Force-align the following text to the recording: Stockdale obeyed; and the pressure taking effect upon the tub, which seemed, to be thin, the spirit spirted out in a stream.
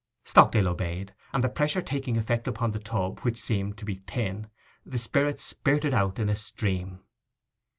Stockdale 0.23 0.67
obeyed; 0.67 1.13
and 1.31 1.43
the 1.43 1.47
pressure 1.47 1.79
taking 1.83 2.17
effect 2.17 2.47
upon 2.47 2.71
the 2.71 2.79
tub, 2.79 3.19
which 3.19 3.39
seemed, 3.39 3.77
to 3.77 3.85
be 3.85 4.01
thin, 4.07 4.49
the 4.83 4.97
spirit 4.97 5.39
spirted 5.39 5.93
out 5.93 6.17
in 6.17 6.27
a 6.27 6.35
stream. 6.35 7.03